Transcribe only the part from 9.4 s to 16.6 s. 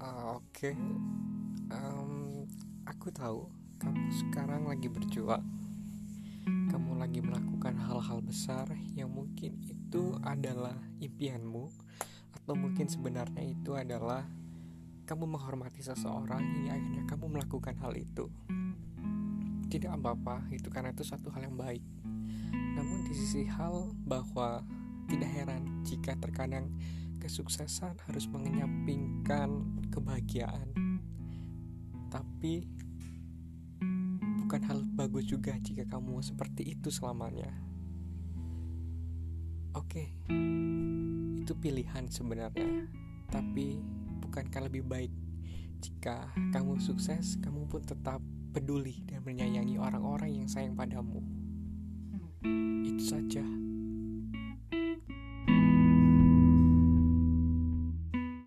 itu adalah impianmu, atau mungkin sebenarnya itu adalah kamu menghormati seseorang